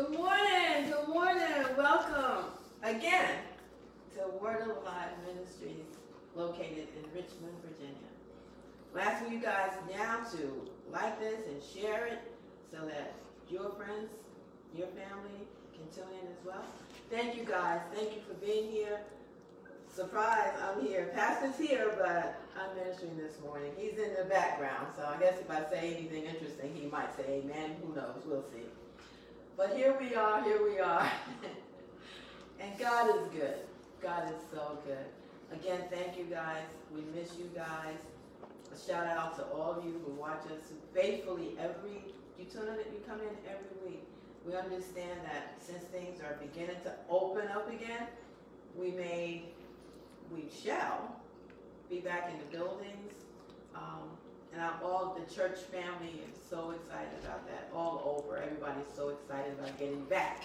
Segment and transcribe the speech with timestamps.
[0.00, 2.46] Good morning, good morning, welcome
[2.82, 3.34] again
[4.14, 5.84] to Word of Life Ministries
[6.34, 8.08] located in Richmond, Virginia.
[8.94, 12.18] We're asking you guys now to like this and share it
[12.72, 13.12] so that
[13.50, 14.08] your friends,
[14.74, 15.44] your family
[15.74, 16.64] can tune in as well.
[17.10, 19.00] Thank you guys, thank you for being here.
[19.94, 21.12] Surprise, I'm here.
[21.14, 23.72] Pastor's here, but I'm ministering this morning.
[23.76, 27.42] He's in the background, so I guess if I say anything interesting, he might say
[27.44, 27.76] amen.
[27.84, 28.22] Who knows?
[28.24, 28.64] We'll see.
[29.60, 31.12] But here we are, here we are.
[32.60, 33.56] and God is good.
[34.00, 35.04] God is so good.
[35.52, 36.64] Again, thank you guys.
[36.90, 37.98] We miss you guys.
[38.42, 42.00] A shout out to all of you who watch us faithfully every
[42.38, 44.02] you tune in you come in every week.
[44.46, 48.06] We understand that since things are beginning to open up again,
[48.74, 49.42] we may
[50.32, 51.20] we shall
[51.90, 53.12] be back in the buildings.
[53.74, 54.08] Um,
[54.52, 57.70] and I'm, all the church family is so excited about that.
[57.74, 60.44] All over, everybody's so excited about getting back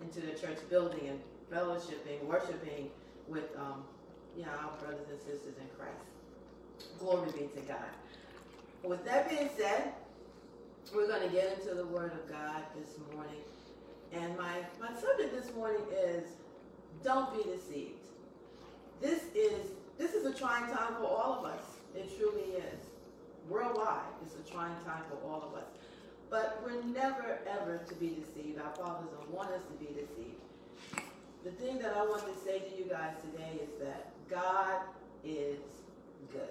[0.00, 1.20] into the church building and
[1.52, 2.90] fellowshipping, worshiping
[3.28, 3.84] with um,
[4.36, 6.04] you know our brothers and sisters in Christ.
[6.98, 7.78] Glory be to God.
[8.82, 9.92] With that being said,
[10.94, 13.40] we're going to get into the Word of God this morning.
[14.12, 16.24] And my, my subject this morning is
[17.02, 17.92] don't be deceived.
[19.00, 21.64] This is this is a trying time for all of us.
[21.94, 22.85] It truly is.
[23.48, 25.68] Worldwide, it's a trying time for all of us.
[26.30, 28.60] But we're never ever to be deceived.
[28.60, 30.40] Our fathers don't want us to be deceived.
[31.44, 34.80] The thing that I want to say to you guys today is that God
[35.24, 35.58] is
[36.32, 36.48] good.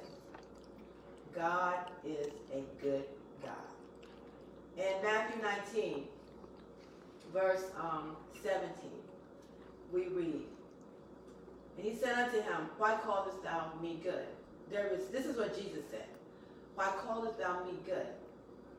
[1.35, 3.03] God is a good
[3.43, 3.51] God.
[4.77, 5.41] In Matthew
[5.73, 6.03] 19,
[7.33, 8.69] verse um, 17,
[9.91, 10.43] we read,
[11.77, 14.27] And he said unto him, Why callest thou me good?
[14.71, 16.07] There is this is what Jesus said.
[16.75, 18.07] Why callest thou me good?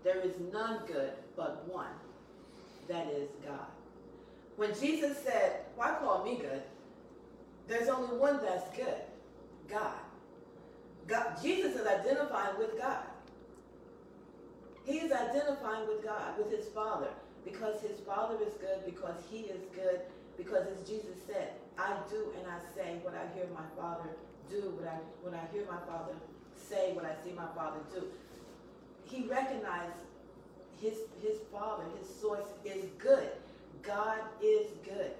[0.05, 1.91] There is none good but one,
[2.89, 3.67] that is God.
[4.57, 6.63] When Jesus said, Why call me good?
[7.67, 9.03] There's only one that's good,
[9.69, 9.99] God.
[11.09, 13.05] God, Jesus is identifying with God.
[14.85, 17.09] He is identifying with God, with his Father,
[17.45, 20.01] because his Father is good, because he is good,
[20.37, 24.09] because as Jesus said, I do and I say what I hear my Father
[24.49, 26.15] do, what I, what I hear my Father
[26.69, 28.05] say, what I see my Father do.
[29.05, 29.99] He recognized
[30.81, 33.29] his, his Father, his source is good.
[33.83, 35.13] God is good.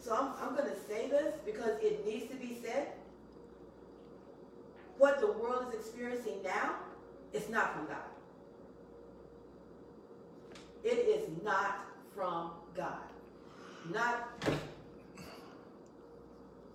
[0.00, 2.88] So I'm, I'm going to say this because it needs to be said
[4.98, 6.76] what the world is experiencing now
[7.32, 7.96] is not from God.
[10.84, 12.98] It is not from God.
[13.92, 14.28] Not,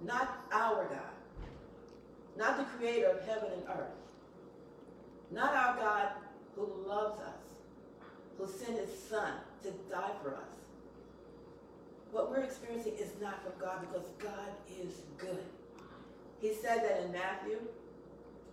[0.03, 1.00] not our God.
[2.38, 3.98] Not the creator of heaven and earth.
[5.31, 6.09] Not our God
[6.56, 7.44] who loves us,
[8.38, 10.59] who sent his son to die for us.
[12.12, 14.50] What we're experiencing is not from God because God
[14.81, 15.45] is good.
[16.41, 17.59] He said that in Matthew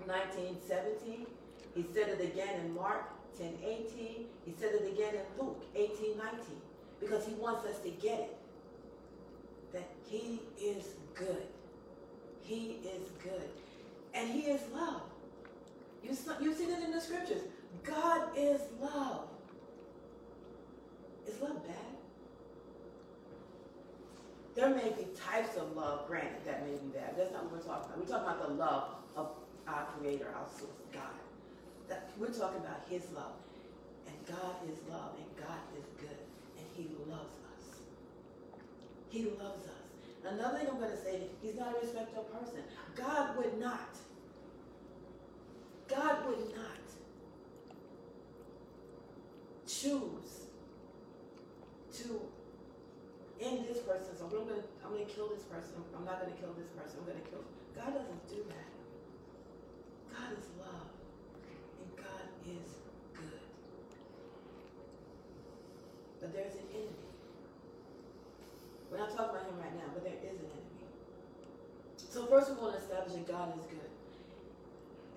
[0.07, 1.27] 19, 17.
[1.75, 3.05] He said it again in Mark
[3.39, 4.27] 10, 18.
[4.45, 6.39] He said it again in Luke 18, 19.
[7.01, 8.37] Because he wants us to get it.
[9.73, 10.85] That he is
[11.15, 11.47] good.
[12.43, 13.49] He is good.
[14.15, 15.03] And he is love.
[16.07, 17.43] You, you've seen it in the scriptures.
[17.83, 19.25] God is love.
[21.27, 21.75] Is love bad?
[24.55, 27.15] There may be types of love, granted, that may be bad.
[27.17, 27.99] That's not what we're talking about.
[27.99, 29.31] We're talking about the love of
[29.67, 31.03] our creator, our source, God.
[31.89, 33.35] That, we're talking about his love.
[34.07, 36.23] And God is love, and God is good,
[36.57, 37.81] and he loves us.
[39.11, 39.87] He loves us.
[40.25, 42.61] Another thing I'm going to say, he's not a respectful person.
[42.95, 43.97] God would not.
[45.89, 46.85] God would not
[49.67, 50.47] choose
[51.99, 52.21] to
[53.41, 54.17] end this person.
[54.19, 55.75] So I'm going to, I'm to kill this person.
[55.97, 56.99] I'm not going to kill this person.
[57.01, 57.45] I'm going to kill.
[57.75, 58.69] God doesn't do that.
[60.11, 60.91] God is love,
[61.79, 62.81] and God is
[63.15, 63.45] good.
[66.21, 67.07] But there's an enemy.
[68.91, 70.67] We're not talking about him right now, but there is an enemy.
[71.99, 73.91] So first we want to establish that God is good.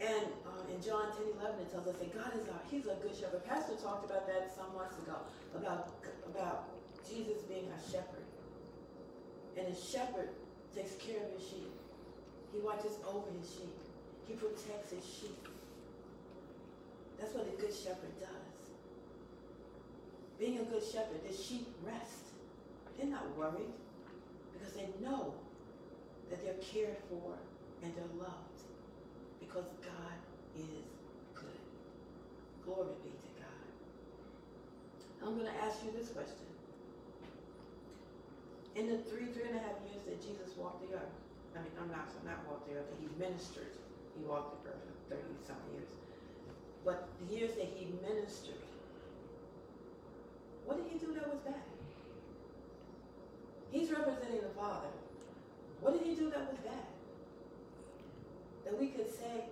[0.02, 0.28] And
[0.74, 3.46] in John 10, 11, it tells us that God is our, he's a good shepherd.
[3.46, 5.18] Pastor talked about that some months ago,
[5.56, 5.90] about,
[6.30, 6.70] about
[7.08, 8.26] Jesus being our shepherd.
[9.58, 10.30] And a shepherd
[10.76, 11.74] takes care of his sheep.
[12.54, 13.78] He watches over his sheep.
[14.28, 15.48] He protects his sheep.
[17.20, 18.60] That's what a good shepherd does.
[20.40, 22.32] Being a good shepherd, the sheep rest.
[22.98, 23.74] They're not worried
[24.54, 25.34] because they know
[26.30, 27.36] that they're cared for
[27.84, 28.60] and they're loved
[29.40, 30.16] because God
[30.64, 30.88] is
[31.36, 31.62] good.
[32.66, 33.68] Glory be to God.
[35.24, 36.48] I'm going to ask you this question.
[38.76, 41.16] In the three, three and a half years that Jesus walked the earth,
[41.56, 43.76] I mean, I'm not, I'm not walked the earth, he ministered.
[44.16, 45.90] He walked the earth for 30 some years.
[46.86, 48.64] But the years that he ministered,
[50.66, 51.66] what did he do that was bad?
[53.72, 54.90] He's representing the Father.
[55.82, 56.88] What did he do that was bad?
[58.66, 59.46] That we could say,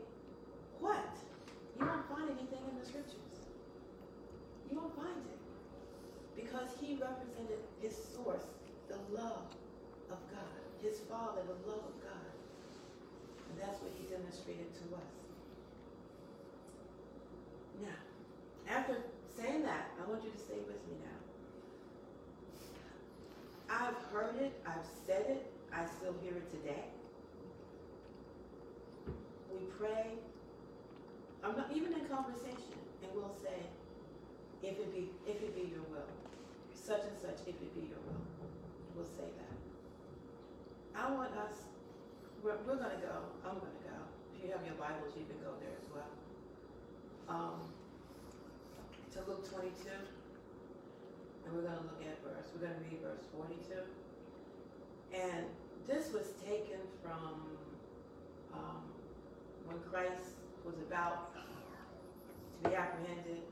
[0.80, 1.10] what?
[1.80, 3.38] You won't find anything in the scriptures.
[4.70, 5.42] You won't find it.
[6.36, 8.46] Because he represented his source,
[8.90, 9.50] the love
[10.12, 10.58] of God.
[10.82, 12.30] His Father, the love of God.
[13.50, 15.14] And that's what he demonstrated to us.
[17.82, 18.98] Now, after
[19.36, 21.18] saying that, I want you to stay with me now.
[23.70, 26.86] I've heard it, I've said it, I still hear it today.
[29.52, 30.14] We pray,
[31.44, 33.60] I'm not even in conversation, and we'll say,
[34.64, 36.10] if it be if it be your will,
[36.88, 38.24] such and such, if it be your will.
[38.96, 39.56] We'll say that.
[40.96, 41.68] I want us,
[42.42, 44.00] we're, we're gonna go, I'm gonna go.
[44.32, 46.08] If you have your Bibles, you can go there as well.
[47.28, 47.60] Um,
[49.12, 50.00] to Luke twenty-two.
[51.44, 53.84] And we're gonna look at verse, we're gonna read verse forty-two.
[55.12, 55.44] And
[55.92, 57.52] this was taken from,
[58.56, 58.80] um,
[59.68, 63.44] when Christ was about to be apprehended.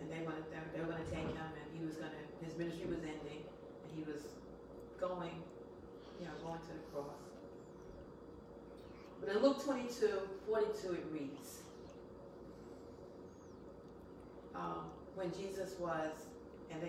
[0.00, 2.86] And they wanted, they they were gonna take him and he was gonna, his ministry
[2.86, 4.22] was ending and he was
[5.00, 5.42] going,
[6.20, 7.18] you know, going to the cross.
[9.20, 11.58] But in Luke 22, 42, it reads,
[14.54, 16.12] um, when Jesus was
[16.70, 16.88] in the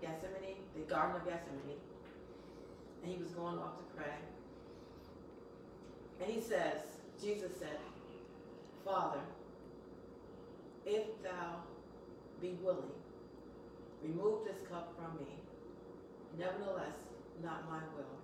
[0.00, 1.78] Gethsemane, the Garden of Gethsemane,
[3.02, 4.14] and he was going off to pray.
[6.20, 6.78] And he says,
[7.20, 7.78] Jesus said,
[8.84, 9.20] Father,
[10.86, 11.62] if thou
[12.40, 12.96] be willing,
[14.02, 15.30] remove this cup from me.
[16.38, 16.96] Nevertheless,
[17.42, 18.16] not my will,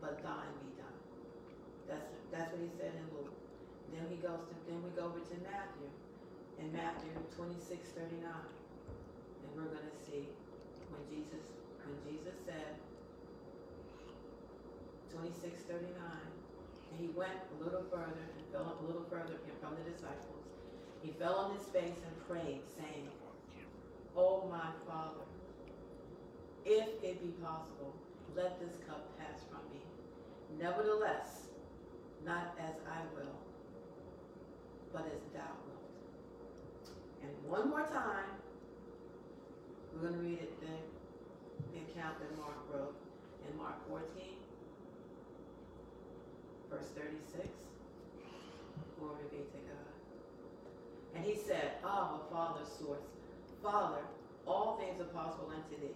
[0.00, 0.98] but thine be done.
[1.88, 3.34] That's that's what he said in Luke.
[3.92, 5.90] Then he goes to then we go over to Matthew.
[6.60, 8.22] In Matthew 26, 39.
[8.22, 10.28] And we're gonna see
[10.92, 11.42] when Jesus
[11.82, 12.78] when Jesus said
[15.10, 19.84] 26, 39, and he went a little further and fell a little further from the
[19.90, 20.46] disciples.
[21.02, 23.08] He fell on his face and prayed, saying,
[24.16, 25.24] Oh my Father,
[26.64, 27.94] if it be possible,
[28.36, 29.80] let this cup pass from me.
[30.60, 31.48] Nevertheless,
[32.24, 33.34] not as I will,
[34.92, 35.90] but as thou wilt.
[37.22, 38.30] And one more time,
[39.92, 40.82] we're going to read it then,
[41.72, 42.94] the account that Mark wrote
[43.48, 44.02] in Mark 14,
[46.70, 47.48] verse 36.
[48.98, 49.81] Glory be to God.
[51.14, 53.04] And he said, Abba, Father, source.
[53.62, 54.00] Father,
[54.46, 55.94] all things are possible unto thee.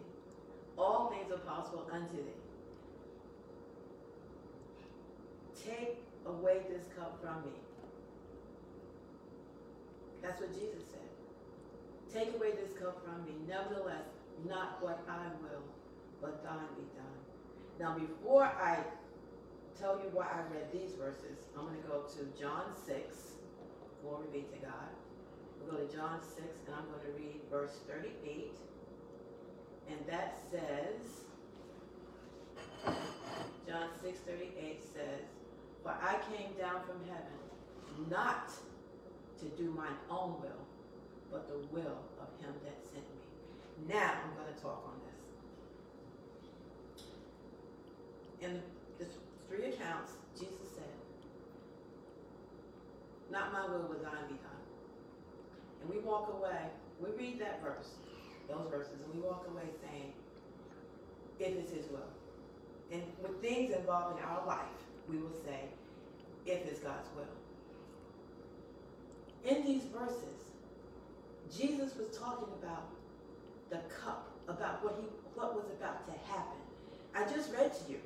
[0.78, 2.36] All things are possible unto thee.
[5.64, 7.56] Take away this cup from me.
[10.22, 11.00] That's what Jesus said.
[12.12, 13.32] Take away this cup from me.
[13.48, 14.04] Nevertheless,
[14.48, 15.62] not what I will,
[16.20, 17.16] but thine be done.
[17.78, 18.78] Now, before I
[19.78, 23.35] tell you why I read these verses, I'm going to go to John 6.
[24.08, 24.94] Glory be to God.
[25.58, 28.52] We'll go to John 6, and I'm going to read verse 38.
[29.90, 31.24] And that says,
[33.66, 35.26] John 6 38 says,
[35.82, 37.38] For I came down from heaven
[38.08, 38.50] not
[39.40, 40.62] to do mine own will,
[41.32, 43.88] but the will of him that sent me.
[43.88, 45.18] Now I'm going to talk on this.
[48.48, 48.62] In
[48.98, 49.06] the
[49.48, 50.84] three accounts, Jesus said,
[53.30, 54.62] Not my will, but thine be done.
[55.82, 57.90] And we walk away, we read that verse,
[58.48, 60.12] those verses, and we walk away saying,
[61.38, 62.10] If it's his will.
[62.92, 64.78] And with things involving our life,
[65.08, 65.64] we will say,
[66.46, 67.24] If it's God's will.
[69.44, 70.36] In these verses,
[71.56, 72.88] Jesus was talking about
[73.70, 76.58] the cup, about what he what was about to happen.
[77.14, 77.98] I just read to you.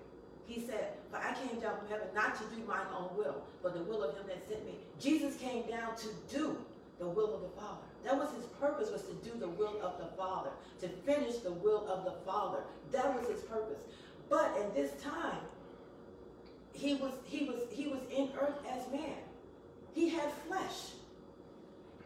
[0.47, 3.75] He said, But I came down from heaven not to do mine own will, but
[3.75, 4.79] the will of him that sent me.
[5.01, 6.57] Jesus came down to do
[6.99, 7.81] the will of the Father.
[8.05, 11.53] That was his purpose, was to do the will of the Father, to finish the
[11.53, 12.63] will of the Father.
[12.93, 13.79] That was his purpose.
[14.29, 15.41] But at this time,
[16.73, 19.17] he was he was he was in earth as man.
[19.95, 20.93] He had flesh.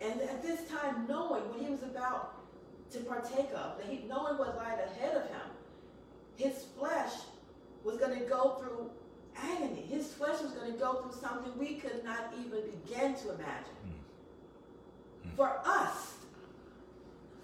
[0.00, 2.40] And at this time, knowing what he was about
[2.92, 5.48] to partake of, that he knowing what lied ahead of him,
[6.36, 7.12] his flesh
[7.84, 8.90] was going to go through
[9.36, 9.86] agony.
[9.90, 13.76] His flesh was going to go through something we could not even begin to imagine.
[13.82, 15.28] Hmm.
[15.28, 15.36] Hmm.
[15.36, 16.14] For us,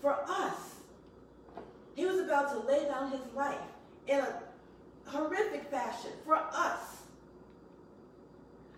[0.00, 0.76] for us,
[1.94, 3.58] he was about to lay down his life
[4.06, 4.42] in a
[5.06, 7.02] horrific fashion for us.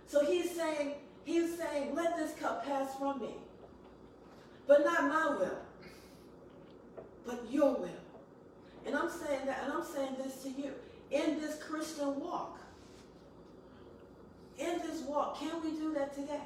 [0.07, 3.35] So he's saying, he's saying, let this cup pass from me.
[4.67, 5.59] But not my will,
[7.27, 7.89] but your will.
[8.87, 10.73] And I'm saying that, and I'm saying this to you.
[11.11, 12.59] In this Christian walk,
[14.59, 16.41] in this walk, can we do that today?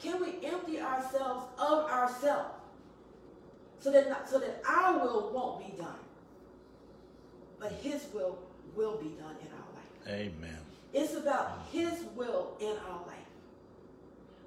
[0.00, 2.50] Can we empty ourselves of ourselves
[3.80, 5.98] so that not, so that our will won't be done,
[7.58, 8.38] but His will
[8.74, 10.08] will be done in our life.
[10.08, 10.58] Amen.
[10.92, 13.14] It's about His will in our life.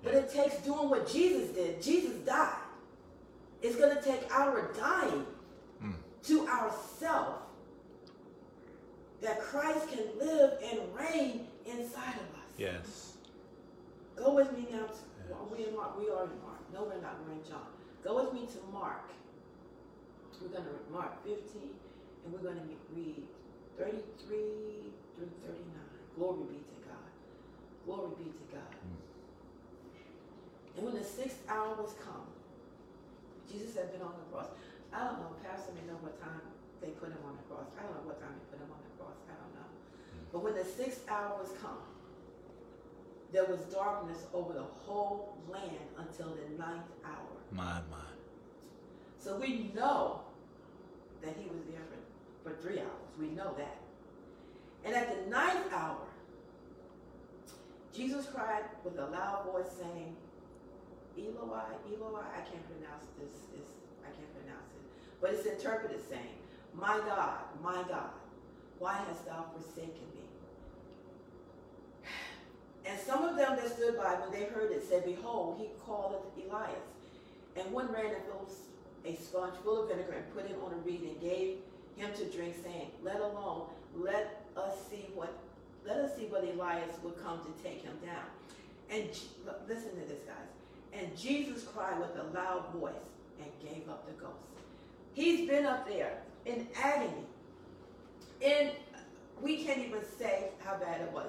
[0.03, 1.81] But it takes doing what Jesus did.
[1.81, 2.53] Jesus died.
[3.61, 5.25] It's going to take our dying
[5.83, 5.93] Mm.
[6.23, 7.35] to ourself
[9.21, 12.36] that Christ can live and reign inside of us.
[12.57, 13.17] Yes.
[14.15, 14.85] Go with me now.
[14.87, 14.93] To,
[15.29, 15.37] Yes.
[15.51, 15.99] we in Mark.
[15.99, 16.61] We are in Mark.
[16.73, 17.19] No, we're not.
[17.25, 17.67] We're in John.
[18.03, 19.05] Go with me to Mark.
[20.41, 21.73] We're going to read Mark 15,
[22.23, 23.25] and we're going to read
[23.77, 25.65] 33 through 39.
[26.15, 27.09] Glory be to God.
[27.85, 28.73] Glory be to God.
[28.77, 29.01] Hmm.
[30.77, 32.29] And when the sixth hour was come,
[33.49, 34.53] Jesus had been on the cross.
[34.93, 36.45] I don't know, Pastor may know what time
[36.85, 37.65] they put him on the cross.
[37.77, 39.17] I don't know what time they put him on the cross.
[39.25, 39.67] I don't know.
[39.67, 40.25] Hmm.
[40.31, 41.81] But when the sixth hour was come,
[43.31, 47.27] there was darkness over the whole land until the ninth hour.
[47.51, 47.97] My, my.
[49.19, 50.21] So we know
[51.21, 51.81] that he was there
[52.43, 53.11] for, for three hours.
[53.19, 53.77] We know that.
[54.85, 55.97] And at the ninth hour,
[57.93, 60.15] Jesus cried with a loud voice saying,
[61.17, 63.71] Eloi, Eloi, I can't pronounce this, it's,
[64.03, 64.85] I can't pronounce it.
[65.19, 66.37] But it's interpreted saying,
[66.73, 68.11] My God, my God,
[68.77, 70.26] why hast thou forsaken me?
[72.87, 76.21] And some of them that stood by, when they heard it, said, Behold, he calleth
[76.37, 76.75] Elias.
[77.57, 78.51] And one ran and filled
[79.05, 81.57] a sponge full of vinegar and put it on a reed and gave
[81.97, 83.63] him to drink, saying, Let alone,
[83.95, 85.33] let us see what,
[85.85, 88.25] let us see what Elias would come to take him down.
[88.89, 89.09] And
[89.67, 90.47] listen to this, guys.
[90.93, 92.93] And Jesus cried with a loud voice
[93.39, 94.33] and gave up the ghost.
[95.13, 97.25] He's been up there in agony.
[98.41, 98.71] And
[99.41, 101.27] we can't even say how bad it was.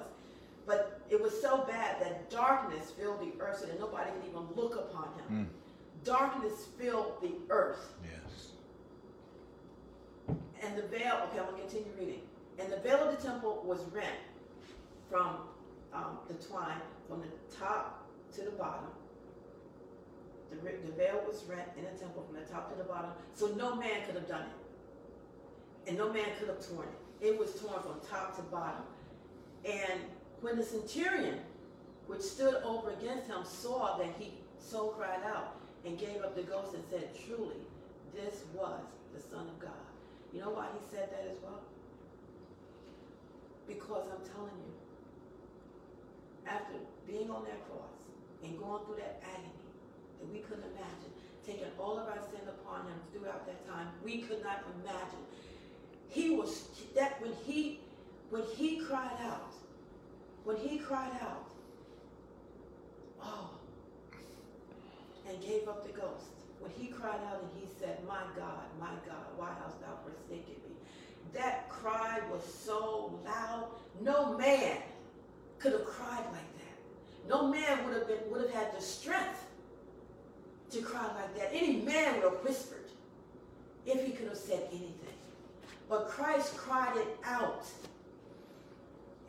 [0.69, 4.43] But it was so bad that darkness filled the earth so that nobody could even
[4.55, 5.25] look upon him.
[5.31, 6.05] Mm.
[6.05, 7.91] Darkness filled the earth.
[8.03, 8.51] Yes.
[10.61, 12.21] And the veil, okay, I'm going to continue reading.
[12.59, 14.19] And the veil of the temple was rent
[15.09, 15.37] from
[15.91, 18.89] um, the twine from the top to the bottom.
[20.51, 23.47] The, the veil was rent in the temple from the top to the bottom, so
[23.57, 25.89] no man could have done it.
[25.89, 27.25] And no man could have torn it.
[27.25, 28.83] It was torn from top to bottom.
[29.65, 30.01] And
[30.41, 31.39] when the centurion,
[32.07, 36.43] which stood over against him, saw that he so cried out and gave up the
[36.43, 37.55] ghost and said, Truly,
[38.13, 38.81] this was
[39.13, 39.71] the Son of God.
[40.33, 41.61] You know why he said that as well?
[43.67, 44.73] Because I'm telling you,
[46.47, 46.73] after
[47.07, 47.93] being on that cross
[48.43, 49.53] and going through that agony
[50.19, 51.11] that we couldn't imagine,
[51.45, 55.23] taking all of our sin upon him throughout that time, we could not imagine.
[56.09, 56.65] He was
[56.95, 57.79] that when he
[58.29, 59.53] when he cried out,
[60.43, 61.45] when he cried out,
[63.21, 63.49] oh,
[65.27, 66.25] and gave up the ghost.
[66.59, 70.55] When he cried out and he said, My God, my God, why hast thou forsaken
[70.67, 70.75] me?
[71.33, 73.67] That cry was so loud,
[74.01, 74.77] no man
[75.59, 77.29] could have cried like that.
[77.29, 79.45] No man would have been would have had the strength
[80.71, 81.49] to cry like that.
[81.53, 82.89] Any man would have whispered
[83.85, 84.95] if he could have said anything.
[85.87, 87.65] But Christ cried it out.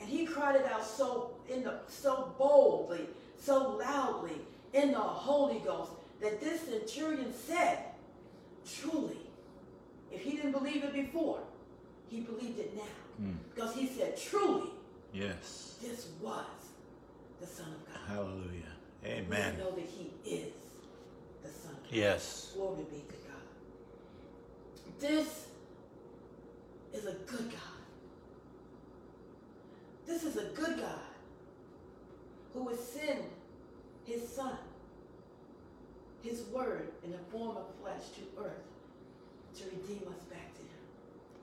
[0.01, 3.07] And he cried it out so in the so boldly,
[3.39, 4.41] so loudly
[4.73, 7.79] in the Holy Ghost that this centurion said,
[8.81, 9.17] truly,
[10.11, 11.41] if he didn't believe it before,
[12.09, 12.83] he believed it now.
[13.27, 13.35] Mm.
[13.55, 14.71] Because he said, truly,
[15.13, 15.77] Yes.
[15.83, 16.45] this was
[17.41, 18.03] the Son of God.
[18.17, 18.75] Hallelujah.
[19.05, 19.57] Amen.
[19.57, 20.53] We know that he is
[21.43, 21.93] the Son of God.
[21.93, 22.53] Yes.
[22.55, 23.41] Glory be to God.
[25.01, 25.47] This
[26.93, 27.80] is a good God.
[30.11, 31.13] This is a good God
[32.53, 33.21] who would send
[34.05, 34.59] his Son,
[36.21, 38.67] his Word in the form of flesh to earth
[39.57, 40.83] to redeem us back to him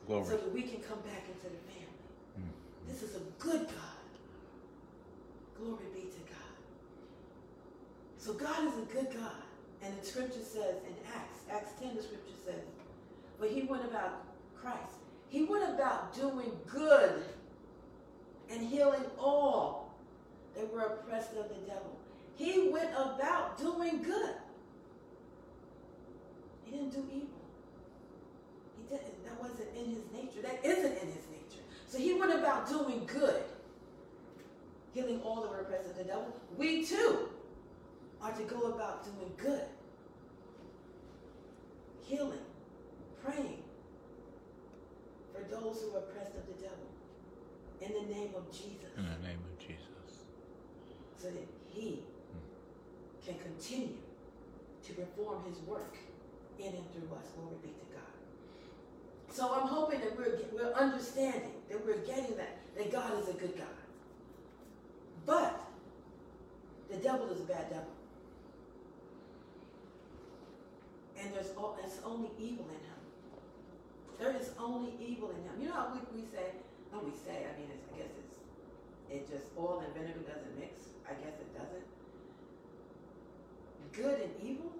[0.06, 0.26] Glory.
[0.26, 2.08] so that we can come back into the family.
[2.42, 2.92] Mm.
[2.92, 4.04] This is a good God.
[5.58, 6.56] Glory be to God.
[8.18, 9.44] So God is a good God.
[9.82, 12.62] And the scripture says in Acts, Acts 10, the scripture says,
[13.40, 14.26] but he went about
[14.60, 15.00] Christ.
[15.30, 17.24] He went about doing good
[18.50, 19.94] and healing all
[20.56, 21.98] that were oppressed of the devil.
[22.36, 24.36] He went about doing good.
[26.64, 27.30] He didn't do evil.
[28.78, 29.24] He didn't.
[29.26, 30.42] That wasn't in his nature.
[30.42, 31.64] That isn't in his nature.
[31.88, 33.44] So he went about doing good,
[34.94, 36.34] healing all the oppressed of the devil.
[36.58, 37.30] We too
[38.22, 39.66] are to go about doing good,
[42.04, 42.40] healing,
[43.24, 43.64] praying
[45.34, 46.88] for those who are oppressed of the devil
[47.82, 50.26] in the name of Jesus In the name of Jesus.
[51.18, 52.04] so that he
[53.26, 53.96] can continue
[54.86, 55.96] to perform his work
[56.60, 57.26] in and through us.
[57.36, 58.16] Glory be to God.
[59.30, 63.34] So I'm hoping that we're, we're understanding, that we're getting that, that God is a
[63.34, 63.68] good God.
[65.26, 65.60] But
[66.90, 67.92] the devil is a bad devil.
[71.20, 73.02] And there's, o- there's only evil in him.
[74.20, 75.62] There is only evil in him.
[75.62, 76.54] You know how we, we say,
[76.94, 78.38] no, we say, I mean, it's, I guess it's,
[79.30, 80.74] it just, oil and vinegar doesn't mix.
[81.08, 81.86] I guess it doesn't.
[83.94, 84.72] Good and evil,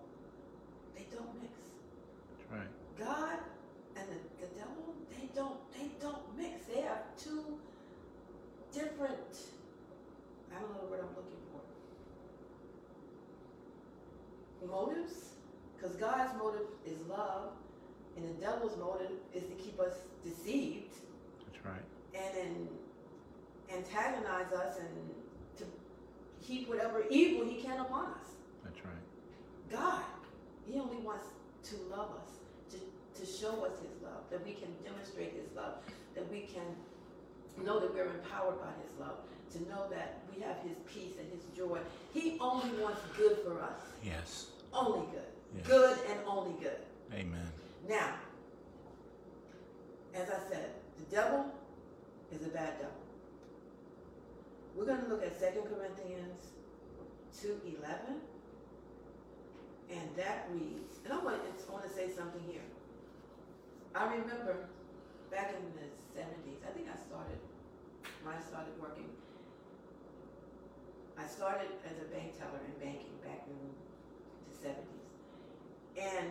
[0.96, 1.54] they don't mix.
[2.38, 2.72] That's right.
[3.00, 3.40] God
[3.96, 6.66] and the, the devil, they don't they don't mix.
[6.66, 7.58] They have two
[8.74, 9.38] different
[10.56, 11.62] I don't know the word I'm looking for.
[14.68, 15.30] Motives,
[15.76, 17.52] because God's motive is love,
[18.18, 20.94] and the devil's motive is to keep us deceived
[21.46, 21.84] That's right.
[22.14, 22.68] and then
[23.74, 24.88] antagonize us and
[25.58, 25.64] to
[26.46, 28.28] heap whatever evil he can upon us.
[28.64, 28.94] That's right.
[29.72, 30.04] God,
[30.66, 31.26] He only wants
[31.70, 32.32] to love us,
[32.72, 32.78] to,
[33.20, 35.76] to show us His love, that we can demonstrate His love,
[36.16, 36.64] that we can
[37.66, 39.18] know that we're empowered by His love,
[39.54, 41.80] to know that we have His peace and His joy.
[42.14, 44.48] He only wants good for us, Yes.
[44.74, 45.22] only good,
[45.58, 45.68] Yes.
[45.68, 46.78] good and only good.
[47.14, 47.52] Amen.
[47.90, 48.16] Now,
[50.14, 51.46] as I said, the devil
[52.32, 52.92] is a bad devil.
[54.78, 56.54] We're going to look at 2 Corinthians
[57.34, 57.82] 2.11.
[59.90, 62.62] And that reads, and I want, I want to say something here.
[63.96, 64.70] I remember
[65.32, 67.42] back in the 70s, I think I started,
[68.22, 69.10] when I started working,
[71.18, 75.10] I started as a bank teller in banking back in the 70s.
[75.98, 76.30] And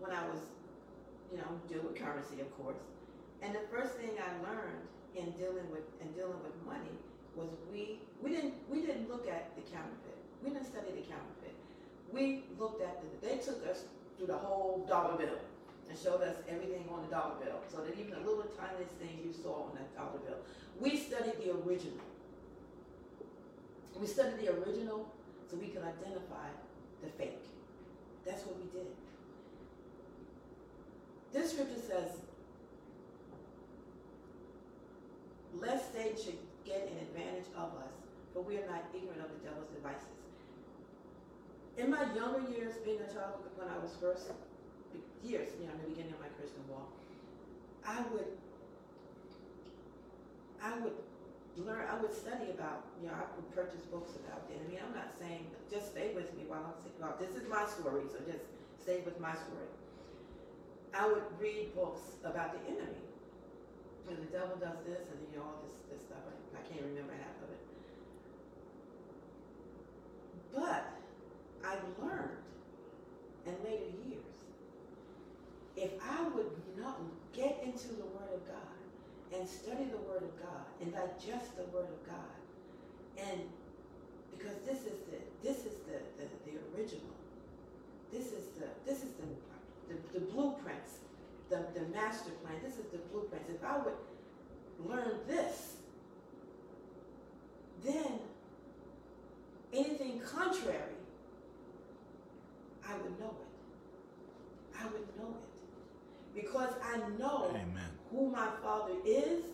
[0.00, 0.40] when I was,
[1.30, 2.80] you know, dealing with currency, of course.
[3.42, 6.96] And the first thing I learned in dealing with in dealing with money
[7.38, 10.18] was we we didn't we didn't look at the counterfeit.
[10.42, 11.54] We didn't study the counterfeit.
[12.12, 13.84] We looked at the they took us
[14.16, 15.38] through the whole dollar bill
[15.88, 17.62] and showed us everything on the dollar bill.
[17.70, 20.42] So that even the little tiniest things you saw on that dollar bill.
[20.80, 22.04] We studied the original.
[23.98, 25.08] We studied the original
[25.50, 26.48] so we could identify
[27.02, 27.42] the fake.
[28.24, 28.86] That's what we did.
[31.32, 32.10] This scripture says,
[35.54, 37.94] lest Satan should get an advantage of us,
[38.36, 40.12] for we are not ignorant of the devil's devices.
[41.80, 44.28] In my younger years, being a child, when I was first,
[45.24, 46.92] years, you know, in the beginning of my Christian walk,
[47.86, 48.28] I would,
[50.60, 50.98] I would
[51.56, 54.76] learn, I would study about, you know, I would purchase books about the enemy.
[54.76, 58.04] I'm not saying, just stay with me while I'm saying, well, this is my story,
[58.12, 58.44] so just
[58.82, 59.72] stay with my story.
[60.92, 63.07] I would read books about the enemy.
[64.08, 66.24] And the devil does this and you know all this, this stuff.
[66.24, 67.62] I, I can't remember half of it.
[70.54, 70.84] But
[71.64, 72.40] I learned
[73.46, 74.32] in later years,
[75.76, 76.98] if I would not
[77.32, 78.76] get into the Word of God
[79.32, 82.34] and study the Word of God and digest the Word of God,
[83.16, 83.40] and
[84.36, 87.14] because this is the this is the, the, the original.
[88.12, 89.28] This is the this is the
[89.88, 90.98] the, the blueprints,
[91.50, 92.56] the, the master plan.
[92.62, 93.44] This is the blueprint.
[93.48, 93.94] If I would
[94.86, 95.76] learn this,
[97.84, 98.18] then
[99.72, 100.94] anything contrary,
[102.86, 104.78] I would know it.
[104.80, 106.42] I would know it.
[106.42, 107.90] Because I know Amen.
[108.10, 109.44] who my father is.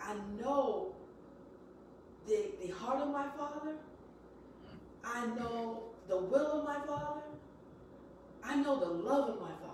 [0.00, 0.94] I know
[2.26, 3.74] the, the heart of my father.
[5.04, 7.22] I know the will of my father.
[8.44, 9.67] I know the love of my father.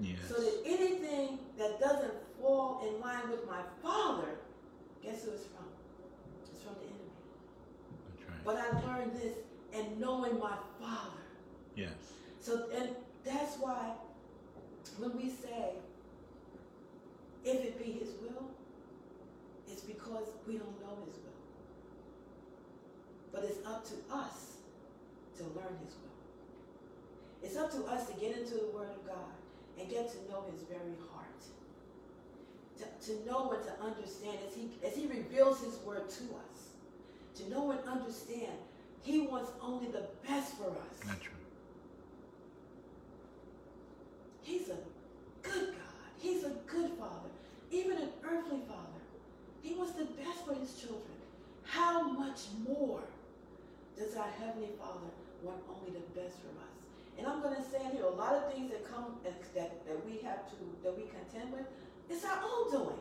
[0.00, 0.18] Yes.
[0.28, 4.28] So that anything that doesn't fall in line with my father,
[5.02, 5.64] guess who it's from?
[6.52, 7.12] It's from the enemy.
[8.28, 8.44] Right.
[8.44, 9.36] But I learned this
[9.74, 11.22] and knowing my father.
[11.74, 11.92] Yes.
[12.40, 12.90] So and
[13.24, 13.92] that's why
[14.98, 15.72] when we say
[17.44, 18.50] if it be his will,
[19.70, 21.32] it's because we don't know his will.
[23.32, 24.56] But it's up to us
[25.38, 26.06] to learn his will.
[27.42, 29.32] It's up to us to get into the Word of God
[29.78, 31.26] and get to know His very heart.
[32.78, 36.68] To, to know and to understand as He as He reveals His Word to us.
[37.36, 38.52] To know and understand
[39.02, 40.98] He wants only the best for us.
[41.04, 41.36] That's right.
[44.42, 44.78] He's a
[45.42, 46.10] good God.
[46.18, 47.30] He's a good father.
[47.72, 49.02] Even an earthly Father.
[49.60, 51.02] He wants the best for his children.
[51.64, 53.00] How much more
[53.98, 55.10] does our Heavenly Father
[55.42, 56.75] want only the best for us?
[57.18, 60.18] And I'm going to say here, a lot of things that come that, that we
[60.18, 61.66] have to, that we contend with,
[62.10, 62.98] it's our own doing.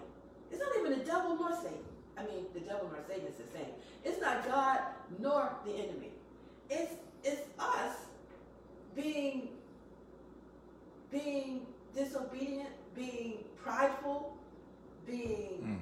[0.51, 1.79] It's not even the devil nor Satan.
[2.17, 3.71] I mean, the devil nor Satan is the same.
[4.03, 4.79] It's not God
[5.19, 6.11] nor the enemy.
[6.69, 7.95] It's it's us
[8.95, 9.49] being
[11.11, 14.37] being disobedient, being prideful,
[15.05, 15.79] being Mm.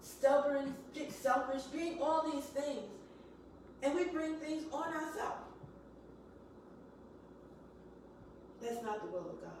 [0.00, 0.74] stubborn,
[1.10, 2.88] selfish, being all these things,
[3.82, 5.47] and we bring things on ourselves.
[8.62, 9.52] That's not the will of God.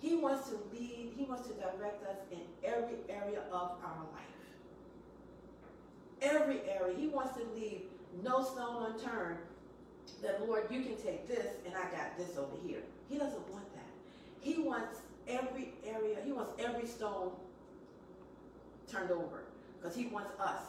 [0.00, 4.26] He wants to lead, He wants to direct us in every area of our life.
[6.22, 6.96] Every area.
[6.98, 7.82] He wants to leave
[8.22, 9.38] no stone unturned
[10.22, 12.82] that, Lord, you can take this and I got this over here.
[13.08, 13.88] He doesn't want that.
[14.40, 17.32] He wants every area, He wants every stone
[18.90, 19.44] turned over
[19.78, 20.62] because He wants us.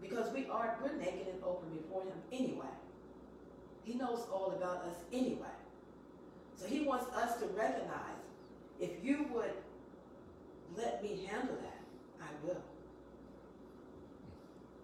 [0.00, 2.66] Because we are, we're naked and open before Him anyway.
[3.84, 5.48] He knows all about us anyway.
[6.58, 8.18] So He wants us to recognize
[8.80, 9.52] if you would
[10.76, 11.80] let me handle that,
[12.20, 12.62] I will.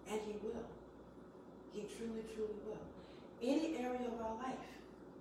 [0.09, 0.65] And He will.
[1.73, 2.79] He truly, truly will.
[3.43, 4.65] Any area of our life,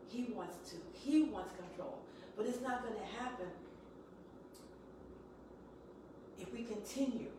[0.09, 0.77] He wants to.
[0.93, 1.99] He wants control.
[2.37, 3.49] But it's not going to happen
[6.39, 7.31] if we continue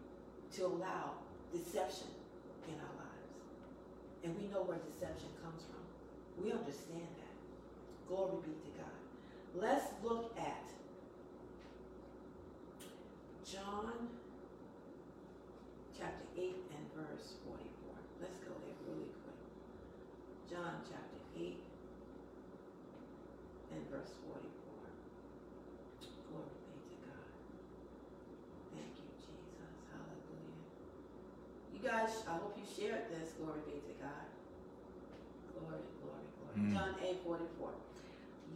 [0.56, 1.12] to allow
[1.52, 2.08] deception
[2.68, 3.32] in our lives.
[4.24, 6.44] And we know where deception comes from.
[6.44, 7.36] We understand that.
[8.08, 8.95] Glory be to God.
[9.58, 10.68] Let's look at
[13.48, 14.12] John
[15.98, 17.64] chapter 8 and verse 44.
[18.20, 19.40] Let's go there really quick.
[20.52, 21.56] John chapter 8
[23.72, 24.44] and verse 44.
[26.04, 27.32] Glory be to God.
[28.76, 29.72] Thank you, Jesus.
[29.88, 30.68] Hallelujah.
[31.72, 33.40] You guys, I hope you shared this.
[33.40, 34.28] Glory be to God.
[35.56, 36.60] Glory, glory, glory.
[36.60, 36.76] Mm.
[36.76, 37.72] John 8 44.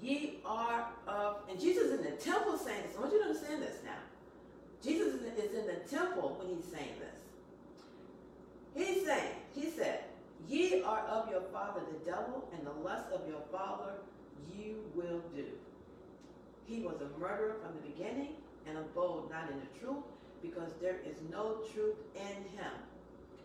[0.01, 2.95] Ye are of, and Jesus is in the temple saying this.
[2.97, 3.99] I want you to understand this now.
[4.81, 7.19] Jesus is in the temple when he's saying this.
[8.75, 10.05] He's saying, he said,
[10.47, 13.93] Ye are of your father the devil, and the lust of your father
[14.55, 15.45] you will do.
[16.65, 18.35] He was a murderer from the beginning,
[18.67, 20.03] and abode not in the truth,
[20.41, 22.71] because there is no truth in him.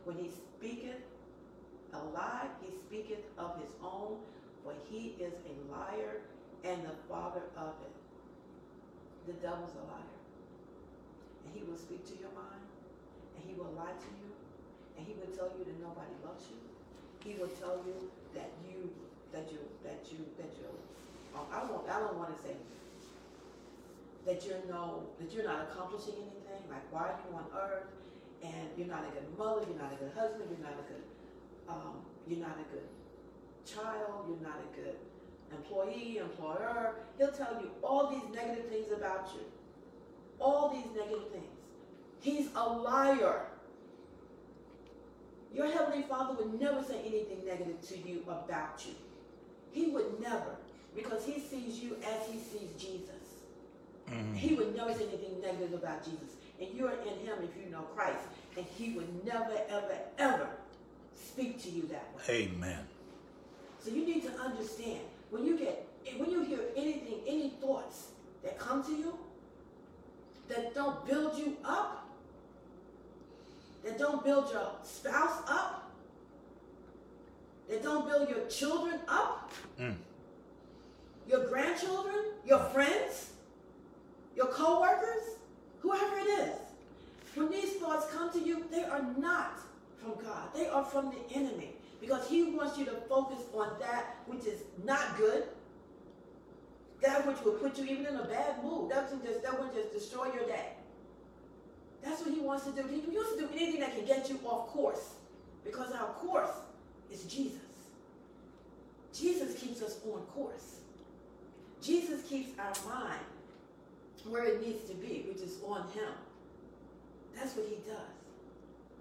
[0.05, 1.03] When he speaketh
[1.93, 4.19] a lie, he speaketh of his own,
[4.65, 6.25] for he is a liar
[6.65, 7.95] and the father of it.
[9.29, 10.17] The devil's a liar.
[11.45, 12.65] And he will speak to your mind,
[13.37, 14.33] and he will lie to you,
[14.97, 16.57] and he will tell you that nobody loves you.
[17.21, 18.89] He will tell you that you
[19.33, 20.69] that you that you that you
[21.35, 22.55] oh, I won't I don't want to say
[24.27, 27.89] that you're no that you're not accomplishing anything, like why are you on earth
[28.45, 31.05] and you're not a good mother, you're not a good husband, you're not a good
[31.69, 31.97] um,
[32.29, 32.87] you're not a good
[33.67, 34.97] child, you're not a good
[35.53, 36.95] employee, employer.
[37.19, 39.43] He'll tell you all these negative things about you.
[40.41, 41.45] All these negative things.
[42.21, 43.43] He's a liar.
[45.55, 48.95] Your Heavenly Father would never say anything negative to you about you.
[49.71, 50.57] He would never,
[50.97, 53.11] because He sees you as He sees Jesus.
[54.11, 54.35] Mm.
[54.35, 56.37] He would never say anything negative about Jesus.
[56.61, 58.25] And you're in Him if you know Christ.
[58.57, 60.49] And He would never, ever, ever
[61.15, 62.49] speak to you that way.
[62.53, 62.87] Amen.
[63.85, 68.09] So you need to understand when you get when you hear anything, any thoughts
[68.43, 69.19] that come to you
[70.49, 72.07] that don't build you up,
[73.85, 75.91] that don't build your spouse up,
[77.69, 79.97] that don't build your children up, Mm.
[81.29, 83.31] your grandchildren, your friends,
[84.37, 85.39] your co-workers,
[85.81, 86.57] whoever it is.
[87.35, 89.59] When these thoughts come to you, they are not
[89.99, 90.55] from God.
[90.55, 91.74] They are from the enemy.
[92.05, 95.45] Because he wants you to focus on that which is not good.
[97.01, 98.91] That which will put you even in a bad mood.
[98.91, 100.69] That would just that would just destroy your day.
[102.03, 102.87] That's what he wants to do.
[102.87, 105.15] He wants to do anything that can get you off course.
[105.65, 106.51] Because our course
[107.11, 107.61] is Jesus.
[109.15, 110.81] Jesus keeps us on course.
[111.81, 113.21] Jesus keeps our mind
[114.29, 116.13] where it needs to be, which is on him.
[117.35, 118.15] That's what he does.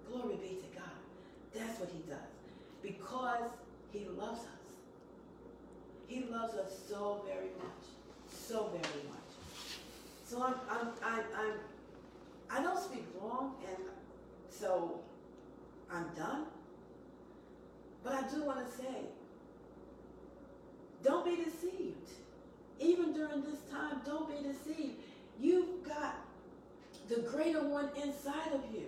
[0.10, 0.92] Glory be to God.
[1.54, 2.33] That's what he does.
[2.84, 3.50] Because
[3.91, 4.48] he loves us.
[6.08, 7.86] He loves us so very much.
[8.32, 9.24] So very much.
[10.26, 11.54] So I'm I'm I'm, I'm
[12.50, 13.78] I don't speak long and
[14.50, 15.00] so
[15.91, 16.46] I'm done.
[18.04, 19.06] But I do want to say,
[21.04, 22.10] don't be deceived.
[22.80, 24.96] Even during this time, don't be deceived.
[25.39, 26.15] You've got
[27.08, 28.88] the greater one inside of you.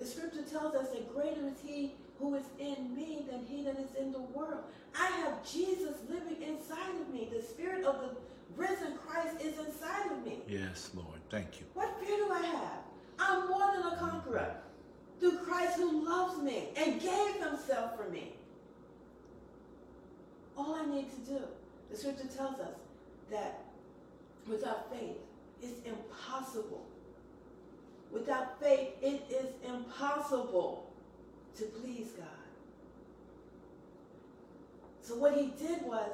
[0.00, 3.78] The scripture tells us that greater is he who is in me than he that
[3.78, 4.64] is in the world.
[4.98, 7.28] I have Jesus living inside of me.
[7.32, 8.10] The spirit of the
[8.56, 10.40] risen Christ is inside of me.
[10.48, 11.20] Yes, Lord.
[11.30, 11.66] Thank you.
[11.74, 12.78] What fear do I have?
[13.18, 14.54] I'm more than a conqueror
[15.20, 18.34] through Christ who loves me and gave himself for me.
[20.56, 21.40] All I need to do,
[21.90, 22.74] the scripture tells us
[23.30, 23.60] that
[24.46, 25.16] without faith,
[25.62, 26.84] it's impossible.
[28.12, 30.83] Without faith, it is impossible
[31.56, 32.26] to please God.
[35.02, 36.08] So what he did was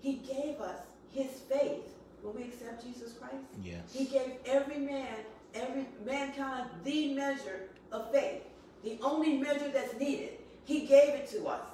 [0.00, 0.80] he gave us
[1.12, 3.44] his faith when we accept Jesus Christ.
[3.62, 3.92] Yes.
[3.92, 5.16] He gave every man,
[5.54, 8.42] every mankind, the measure of faith,
[8.84, 10.38] the only measure that's needed.
[10.64, 11.66] He gave it to us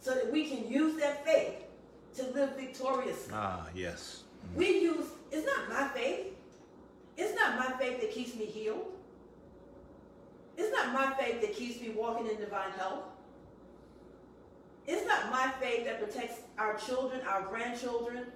[0.00, 1.54] so that we can use that faith
[2.16, 3.32] to live victoriously.
[3.34, 4.22] Ah, yes.
[4.52, 4.56] Mm.
[4.56, 6.26] We use, it's not my faith.
[7.16, 8.92] It's not my faith that keeps me healed.
[10.60, 13.04] It's not my faith that keeps me walking in divine health.
[14.86, 18.26] It's not my faith that protects our children, our grandchildren,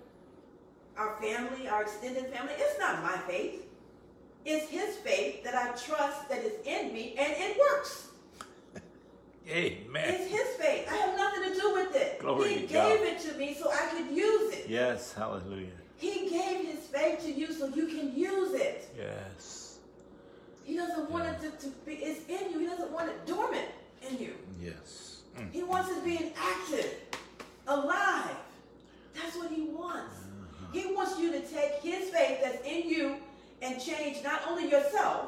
[0.96, 2.54] our family, our extended family.
[2.56, 3.66] It's not my faith.
[4.46, 8.08] It's his faith that I trust that is in me and it works.
[9.48, 10.04] Amen.
[10.06, 10.88] It's his faith.
[10.90, 12.20] I have nothing to do with it.
[12.20, 13.00] Glory he gave God.
[13.00, 14.66] it to me so I could use it.
[14.66, 15.12] Yes.
[15.12, 15.68] Hallelujah.
[15.98, 18.88] He gave his faith to you so you can use it.
[18.96, 19.53] Yes.
[20.74, 22.58] He doesn't want it to, to be, it's in you.
[22.58, 23.68] He doesn't want it dormant
[24.10, 24.34] in you.
[24.60, 25.20] Yes.
[25.38, 25.52] Mm.
[25.52, 26.94] He wants it being active,
[27.68, 28.34] alive.
[29.14, 30.16] That's what he wants.
[30.16, 30.66] Uh-huh.
[30.72, 33.18] He wants you to take his faith that's in you
[33.62, 35.26] and change not only yourself,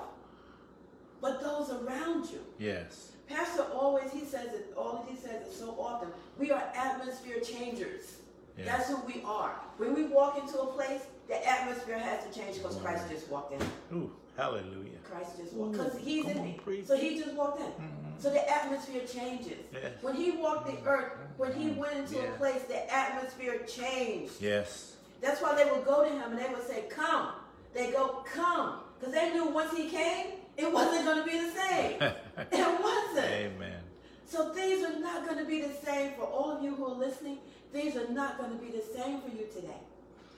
[1.20, 2.40] but those around you.
[2.58, 3.12] Yes.
[3.28, 6.08] Pastor always, he says it, all he says it so often.
[6.40, 8.16] We are atmosphere changers.
[8.58, 8.66] Yes.
[8.66, 9.54] That's who we are.
[9.76, 13.52] When we walk into a place, the atmosphere has to change because Christ just walked
[13.52, 13.96] in.
[13.96, 14.98] Ooh, hallelujah.
[15.04, 16.60] Christ just walked because he's come in on, me.
[16.62, 16.86] preach.
[16.86, 17.66] So he just walked in.
[17.66, 18.20] Mhm.
[18.20, 19.64] So the atmosphere changes.
[19.72, 19.92] Yes.
[20.02, 22.34] When he walked the earth, when he went into Yeah.
[22.34, 24.34] a place, the atmosphere changed.
[24.40, 24.96] Yes.
[25.20, 27.28] That's why they would go to him and they would say, Come.
[27.74, 28.80] They go, Come.
[28.98, 32.00] Because they knew once he came, it wasn't going to be the same.
[32.52, 33.26] it wasn't.
[33.26, 33.80] Amen.
[34.26, 36.94] So things are not going to be the same for all of you who are
[36.96, 37.38] listening.
[37.72, 39.76] Things are not going to be the same for you today.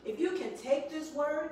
[0.05, 1.51] If you can take this word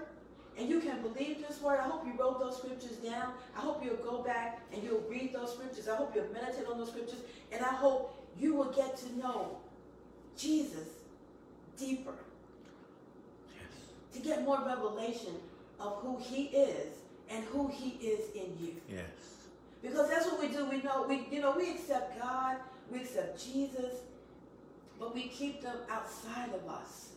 [0.58, 3.34] and you can believe this word, I hope you wrote those scriptures down.
[3.56, 5.86] I hope you'll go back and you'll read those scriptures.
[5.88, 7.20] I hope you'll meditate on those scriptures.
[7.52, 9.58] And I hope you will get to know
[10.36, 10.88] Jesus
[11.78, 12.14] deeper,
[13.54, 13.68] Yes.
[14.14, 15.34] to get more revelation
[15.78, 16.88] of who he is
[17.28, 18.76] and who he is in you.
[18.88, 19.04] Yes.
[19.82, 20.64] Because that's what we do.
[20.64, 22.56] We know we you know we accept God,
[22.90, 23.94] we accept Jesus,
[24.98, 27.10] but we keep them outside of us.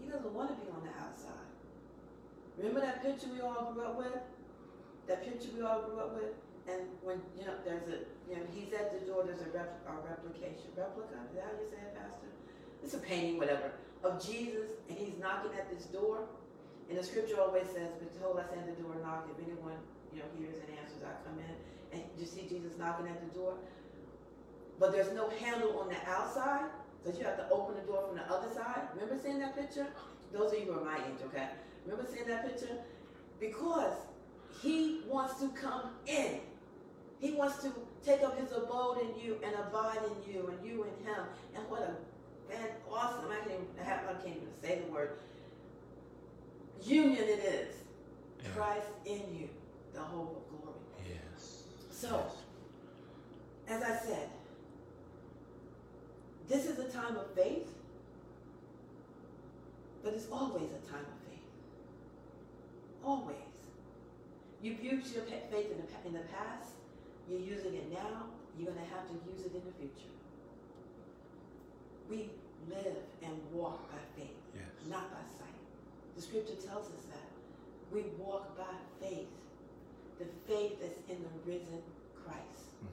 [0.00, 1.49] He doesn't want to be on the outside.
[2.60, 4.20] Remember that picture we all grew up with?
[5.08, 6.36] That picture we all grew up with?
[6.68, 9.80] And when you know there's a you know he's at the door, there's a, rep,
[9.88, 10.68] a replication.
[10.76, 11.16] Replica?
[11.32, 12.28] Is that how you say it, Pastor?
[12.84, 13.72] It's a painting, whatever,
[14.04, 16.28] of Jesus, and he's knocking at this door.
[16.92, 19.24] And the scripture always says, Behold, I stand at the door and knock.
[19.32, 19.80] If anyone,
[20.12, 21.56] you know, hears and answers, I come in.
[21.96, 23.56] And you see Jesus knocking at the door.
[24.78, 26.68] But there's no handle on the outside,
[27.04, 28.84] so you have to open the door from the other side.
[28.94, 29.86] Remember seeing that picture?
[30.32, 31.48] Those of you who are my age, okay?
[31.90, 32.76] Remember seeing that picture?
[33.40, 33.94] Because
[34.62, 36.40] he wants to come in.
[37.20, 37.72] He wants to
[38.04, 41.24] take up his abode in you and abide in you and you in him.
[41.54, 45.18] And what a man, awesome, I can't even, have, I can't even say the word,
[46.82, 47.74] union it is.
[48.42, 48.48] Yeah.
[48.56, 49.48] Christ in you,
[49.92, 50.78] the hope of glory.
[51.06, 51.64] Yes.
[51.90, 52.24] So,
[53.68, 54.30] as I said,
[56.48, 57.68] this is a time of faith,
[60.02, 61.19] but it's always a time of faith.
[63.04, 63.36] Always.
[64.62, 66.72] You've used your faith in the, in the past,
[67.28, 70.12] you're using it now, you're going to have to use it in the future.
[72.10, 72.28] We
[72.68, 74.66] live and walk by faith, Yes.
[74.90, 75.56] not by sight.
[76.16, 77.28] The scripture tells us that.
[77.90, 79.30] We walk by faith,
[80.18, 81.80] the faith that's in the risen
[82.22, 82.76] Christ.
[82.84, 82.92] Mm.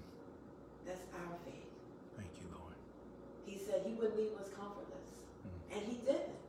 [0.85, 1.69] That's our faith.
[2.15, 2.73] Thank you, Lord.
[3.45, 5.19] He said he wouldn't leave us comfortless.
[5.45, 5.77] Mm.
[5.77, 6.39] And he didn't.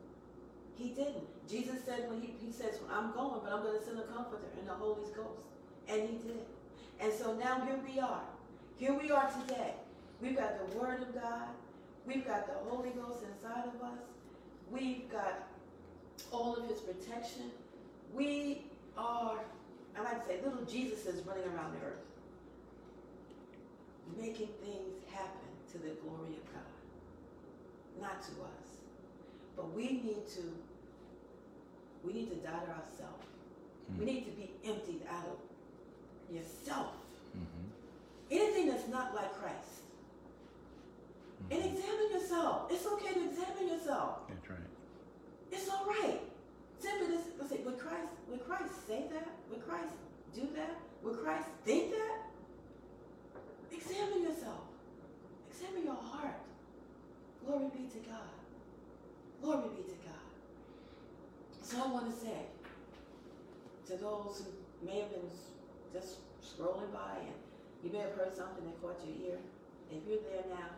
[0.78, 1.26] He didn't.
[1.48, 4.02] Jesus said when he, he says, when I'm going, but I'm going to send a
[4.02, 5.40] comforter and the Holy Ghost.
[5.88, 6.44] And he did.
[7.00, 8.22] And so now here we are.
[8.76, 9.74] Here we are today.
[10.20, 11.48] We've got the Word of God.
[12.06, 13.98] We've got the Holy Ghost inside of us.
[14.70, 15.48] We've got
[16.30, 17.50] all of his protection.
[18.14, 18.62] We
[18.96, 19.38] are,
[19.96, 22.04] I like to say, little Jesuses running around the earth,
[24.18, 28.02] making things happen to the glory of God.
[28.02, 28.76] Not to us.
[29.56, 30.42] But we need to,
[32.08, 33.26] we need to die to ourselves
[33.98, 36.92] We need to be emptied out of yourself.
[37.36, 37.68] Mm-hmm.
[38.30, 39.84] Anything that's not like Christ.
[41.50, 42.70] And examine yourself.
[42.70, 44.28] It's okay to examine yourself.
[44.28, 44.70] That's right.
[45.52, 46.20] It's all right.
[46.78, 49.28] Simply this, let's say, would Christ, would Christ say that?
[49.50, 49.94] Would Christ
[50.34, 50.76] do that?
[51.02, 52.16] Would Christ think that?
[53.72, 54.64] Examine yourself.
[55.50, 56.40] Examine your heart.
[57.44, 58.32] Glory be to God.
[59.42, 60.17] Glory be to God.
[61.68, 62.48] So I want to say
[63.92, 65.28] to those who may have been
[65.92, 67.36] just scrolling by and
[67.84, 69.38] you may have heard something that caught your ear.
[69.92, 70.72] If you're there now,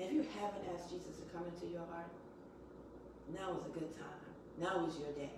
[0.00, 2.08] if you haven't asked Jesus to come into your heart,
[3.28, 4.24] now is a good time.
[4.56, 5.36] Now is your day.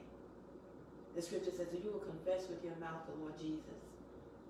[1.19, 3.83] The scripture says that you will confess with your mouth the Lord Jesus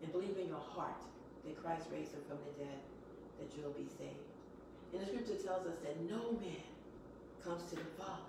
[0.05, 1.01] and believe in your heart
[1.49, 2.81] that Christ raised him from the dead,
[3.41, 4.29] that you'll be saved.
[4.93, 6.69] And the scripture tells us that no man
[7.41, 8.28] comes to the Father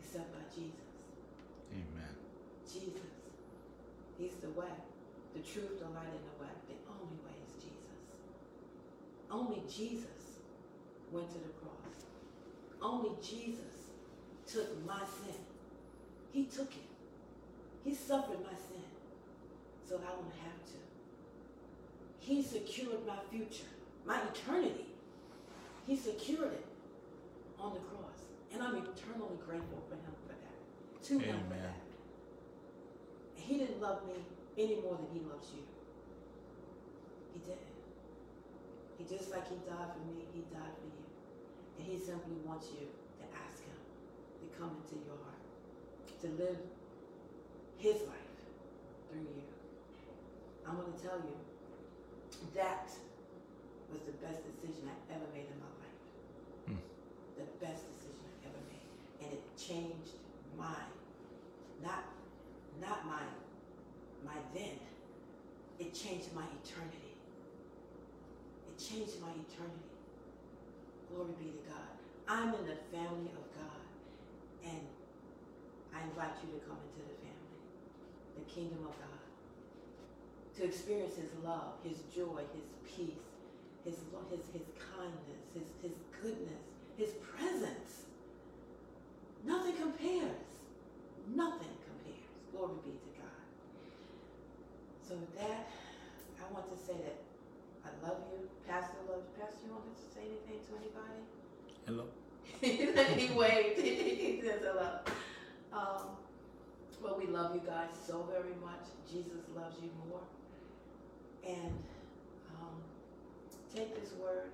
[0.00, 0.88] except by Jesus.
[1.72, 2.14] Amen.
[2.64, 3.12] Jesus.
[4.18, 4.72] He's the way,
[5.34, 6.52] the truth, the light, and the way.
[6.68, 8.00] The only way is Jesus.
[9.30, 10.40] Only Jesus
[11.12, 12.08] went to the cross.
[12.82, 13.92] Only Jesus
[14.46, 15.40] took my sin.
[16.32, 16.88] He took it.
[17.84, 18.84] He suffered my sin
[19.88, 20.78] so I won't have to.
[22.20, 23.70] He secured my future,
[24.06, 24.86] my eternity.
[25.86, 26.66] He secured it
[27.58, 28.09] on the cross.
[28.52, 30.56] And I'm eternally grateful for him for that.
[31.08, 31.78] To him for that.
[33.36, 34.14] He didn't love me
[34.58, 35.62] any more than he loves you.
[37.34, 37.70] He didn't.
[38.98, 41.06] He just like he died for me, he died for you.
[41.78, 43.80] And he simply wants you to ask him
[44.42, 45.40] to come into your heart,
[46.20, 46.58] to live
[47.78, 48.30] his life
[49.08, 49.46] through you.
[50.68, 51.34] I'm going to tell you,
[52.54, 52.86] that
[53.90, 55.98] was the best decision I ever made in my life.
[56.68, 56.82] Hmm.
[57.40, 57.99] The best decision I ever made.
[59.30, 60.18] And it changed
[60.58, 60.74] my,
[61.82, 62.04] not,
[62.80, 63.22] not my,
[64.24, 64.78] my then.
[65.78, 67.14] It changed my eternity.
[68.66, 69.94] It changed my eternity.
[71.08, 71.90] Glory be to God.
[72.26, 73.86] I'm in the family of God.
[74.64, 74.82] And
[75.94, 77.58] I invite you to come into the family,
[78.34, 79.22] the kingdom of God,
[80.58, 83.30] to experience His love, His joy, His peace,
[83.84, 83.94] His
[84.30, 86.66] His His kindness, His His goodness,
[86.98, 88.09] His presence.
[89.44, 90.48] Nothing compares.
[91.34, 92.30] Nothing compares.
[92.52, 93.44] Glory be to God.
[95.06, 95.68] So with that,
[96.38, 97.18] I want to say that
[97.84, 98.48] I love you.
[98.68, 101.20] Pastor loves Pastor, you want to say anything to anybody?
[101.86, 102.06] Hello.
[102.60, 103.80] he waved.
[103.80, 105.00] he says hello.
[105.72, 106.16] Um,
[107.02, 108.84] well, we love you guys so very much.
[109.10, 110.20] Jesus loves you more.
[111.46, 111.72] And
[112.60, 112.76] um,
[113.74, 114.50] take this word,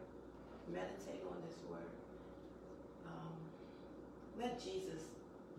[0.72, 1.90] meditate on this word.
[3.06, 3.34] Um,
[4.38, 5.02] let Jesus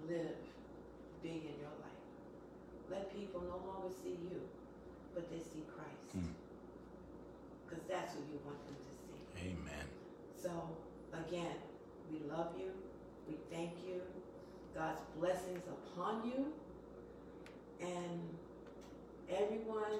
[0.07, 0.37] live
[1.23, 2.01] big in your life.
[2.89, 4.41] Let people no longer see you,
[5.13, 6.17] but they see Christ.
[6.17, 6.33] Mm.
[7.65, 9.49] Because that's who you want them to see.
[9.49, 9.85] Amen.
[10.41, 10.51] So,
[11.13, 11.57] again,
[12.11, 12.71] we love you.
[13.27, 14.01] We thank you.
[14.73, 16.53] God's blessings upon you.
[17.81, 18.21] And
[19.29, 19.99] everyone,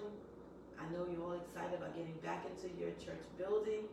[0.79, 3.83] I know you're all excited about getting back into your church building.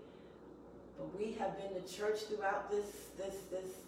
[0.96, 3.82] But we have been to church throughout this, this, this,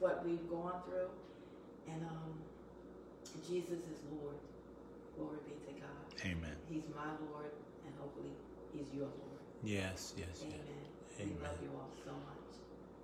[0.00, 1.12] what we've gone through.
[1.86, 2.32] And um,
[3.46, 4.36] Jesus is Lord.
[5.16, 6.04] Glory be to God.
[6.24, 6.56] Amen.
[6.68, 7.52] He's my Lord,
[7.84, 8.32] and hopefully
[8.72, 9.40] He's your Lord.
[9.62, 10.56] Yes, yes, yes.
[11.20, 11.36] Amen.
[11.36, 12.48] We love you all so much.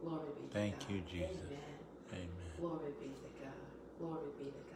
[0.01, 1.37] Glory be to Thank you, Jesus.
[1.53, 1.77] Amen.
[2.13, 2.51] Amen.
[2.59, 3.61] Glory be to God.
[4.01, 4.76] Glory be to God.